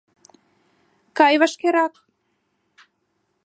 Кай 1.17 1.33
вашкерак! 1.41 1.93